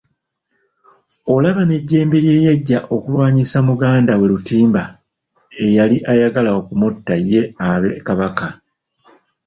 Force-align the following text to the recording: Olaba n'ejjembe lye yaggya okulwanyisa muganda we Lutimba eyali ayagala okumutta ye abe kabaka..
Olaba 1.33 1.61
n'ejjembe 1.65 2.17
lye 2.25 2.35
yaggya 2.47 2.79
okulwanyisa 2.95 3.57
muganda 3.67 4.13
we 4.19 4.25
Lutimba 4.31 4.83
eyali 5.63 5.97
ayagala 6.11 6.49
okumutta 6.59 7.13
ye 7.31 7.41
abe 7.69 7.89
kabaka.. 8.07 8.47